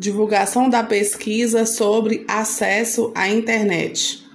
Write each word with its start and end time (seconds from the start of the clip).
Divulgação 0.00 0.70
da 0.70 0.82
pesquisa 0.82 1.66
sobre 1.66 2.24
acesso 2.26 3.12
à 3.14 3.28
internet. 3.28 4.26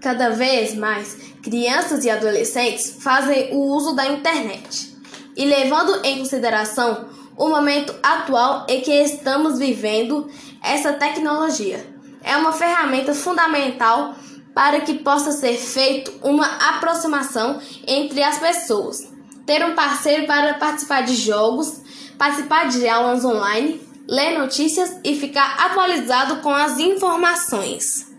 Cada 0.00 0.30
vez 0.30 0.76
mais, 0.76 1.16
crianças 1.42 2.04
e 2.04 2.08
adolescentes 2.08 2.98
fazem 3.00 3.52
o 3.52 3.58
uso 3.58 3.96
da 3.96 4.06
internet. 4.06 4.96
E 5.36 5.44
levando 5.44 6.04
em 6.04 6.20
consideração 6.20 7.08
o 7.36 7.48
momento 7.48 7.92
atual 8.00 8.64
em 8.68 8.80
que 8.80 8.92
estamos 8.92 9.58
vivendo, 9.58 10.30
essa 10.62 10.92
tecnologia 10.92 11.84
é 12.22 12.36
uma 12.36 12.52
ferramenta 12.52 13.12
fundamental 13.12 14.14
para 14.54 14.82
que 14.82 15.00
possa 15.00 15.32
ser 15.32 15.56
feito 15.56 16.12
uma 16.22 16.46
aproximação 16.76 17.60
entre 17.88 18.22
as 18.22 18.38
pessoas, 18.38 19.12
ter 19.44 19.64
um 19.64 19.74
parceiro 19.74 20.28
para 20.28 20.54
participar 20.54 21.00
de 21.00 21.16
jogos, 21.16 21.82
participar 22.16 22.68
de 22.68 22.86
aulas 22.86 23.24
online, 23.24 23.90
ler 24.12 24.38
notícias 24.38 25.00
e 25.02 25.16
ficar 25.16 25.56
atualizado 25.58 26.42
com 26.42 26.50
as 26.50 26.78
informações. 26.78 28.12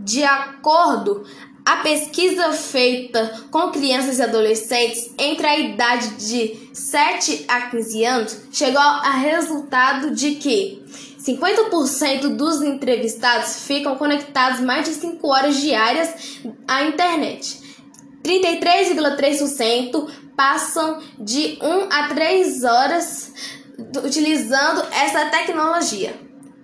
De 0.00 0.24
acordo 0.24 1.22
a 1.66 1.76
pesquisa 1.82 2.50
feita 2.54 3.44
com 3.50 3.70
crianças 3.70 4.18
e 4.18 4.22
adolescentes 4.22 5.12
entre 5.18 5.46
a 5.46 5.58
idade 5.58 6.14
de 6.14 6.70
7 6.72 7.44
a 7.46 7.68
15 7.68 8.04
anos 8.06 8.40
chegou 8.50 8.80
a 8.80 9.10
resultado 9.10 10.12
de 10.12 10.36
que 10.36 10.82
50% 11.22 12.34
dos 12.34 12.62
entrevistados 12.62 13.66
ficam 13.66 13.96
conectados 13.96 14.60
mais 14.60 14.88
de 14.88 14.94
5 14.94 15.28
horas 15.28 15.60
diárias 15.60 16.40
à 16.66 16.84
internet. 16.84 17.60
33,3% 18.24 20.08
passam 20.34 21.02
de 21.18 21.58
1 21.60 21.92
a 21.92 22.08
3 22.08 22.64
horas 22.64 23.27
utilizando 24.04 24.82
essa 24.92 25.26
tecnologia. 25.26 26.14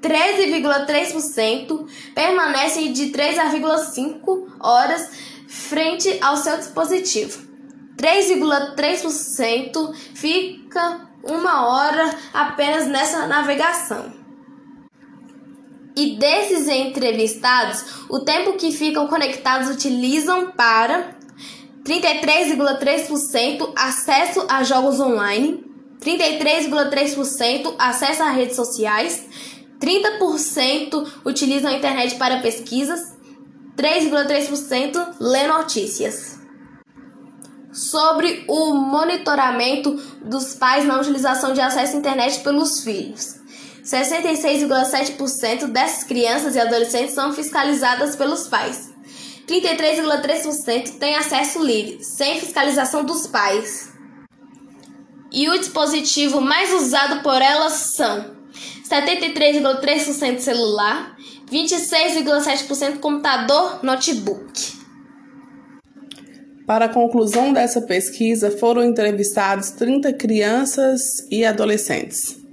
13,3% 0.01 1.87
permanecem 2.15 2.93
de 2.93 3.06
3,5 3.06 4.53
horas 4.61 5.11
frente 5.48 6.19
ao 6.21 6.37
seu 6.37 6.59
dispositivo. 6.59 7.43
3,3% 7.97 9.95
fica 10.15 11.09
uma 11.23 11.67
hora 11.67 12.15
apenas 12.34 12.87
nessa 12.87 13.27
navegação. 13.27 14.12
E 15.97 16.17
desses 16.17 16.69
entrevistados, 16.69 18.05
o 18.11 18.21
tempo 18.21 18.55
que 18.55 18.73
ficam 18.73 19.06
conectados 19.06 19.71
utilizam 19.71 20.51
para 20.51 21.17
33,3% 21.84 23.73
acesso 23.77 24.45
a 24.49 24.65
jogos 24.65 24.99
online, 24.99 25.73
33,3% 26.05 27.74
acesso 27.78 28.22
a 28.22 28.30
redes 28.30 28.56
sociais, 28.56 29.24
30% 29.80 31.06
utilizam 31.24 31.70
a 31.70 31.74
internet 31.74 32.16
para 32.16 32.41
pesquisas, 32.41 33.14
3,3% 33.77 35.16
lê 35.19 35.47
notícias. 35.47 36.38
Sobre 37.72 38.44
o 38.47 38.75
monitoramento 38.75 39.92
dos 40.25 40.55
pais 40.55 40.84
na 40.84 41.00
utilização 41.00 41.52
de 41.52 41.60
acesso 41.60 41.97
à 41.97 41.98
internet 41.98 42.41
pelos 42.41 42.84
filhos. 42.84 43.42
66,7% 43.82 45.66
dessas 45.66 46.05
crianças 46.05 46.55
e 46.55 46.60
adolescentes 46.60 47.14
são 47.14 47.32
fiscalizadas 47.32 48.14
pelos 48.14 48.47
pais. 48.47 48.92
33,3% 49.47 50.98
têm 50.98 51.16
acesso 51.16 51.62
livre, 51.62 52.02
sem 52.02 52.41
fiscalização 52.41 53.05
dos 53.05 53.27
pais. 53.27 53.94
E 55.35 55.49
o 55.49 55.59
dispositivo 55.59 56.41
mais 56.41 56.73
usado 56.73 57.21
por 57.21 57.43
elas 57.43 57.73
são 57.73 58.37
73,3% 58.89 60.39
celular, 60.39 61.17
26,7% 61.51 63.01
computador, 63.01 63.81
notebook. 63.83 64.84
Para 66.65 66.84
a 66.84 66.89
conclusão 66.89 67.53
dessa 67.53 67.83
pesquisa, 67.83 68.49
foram 68.53 68.84
entrevistados 68.84 69.71
30 69.71 70.12
crianças 70.12 71.27
e 71.28 71.44
adolescentes. 71.44 72.44